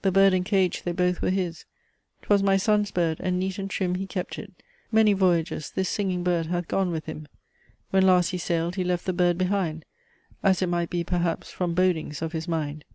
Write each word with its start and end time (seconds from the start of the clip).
The 0.00 0.10
Bird 0.10 0.32
and 0.32 0.42
Cage 0.42 0.84
they 0.84 0.92
both 0.92 1.20
were 1.20 1.28
his 1.28 1.66
'Twas 2.22 2.42
my 2.42 2.56
Son's 2.56 2.90
Bird; 2.90 3.18
and 3.20 3.38
neat 3.38 3.58
and 3.58 3.68
trim 3.68 3.96
He 3.96 4.06
kept 4.06 4.38
it: 4.38 4.50
many 4.90 5.12
voyages 5.12 5.70
This 5.70 5.90
Singing 5.90 6.22
bird 6.24 6.46
hath 6.46 6.66
gone 6.66 6.90
with 6.90 7.04
him; 7.04 7.28
When 7.90 8.06
last 8.06 8.30
he 8.30 8.38
sailed 8.38 8.76
he 8.76 8.84
left 8.84 9.04
the 9.04 9.12
Bird 9.12 9.36
behind; 9.36 9.84
As 10.42 10.62
it 10.62 10.68
might 10.70 10.88
be, 10.88 11.04
perhaps, 11.04 11.50
from 11.50 11.74
bodings 11.74 12.22
of 12.22 12.32
his 12.32 12.48
mind. 12.48 12.86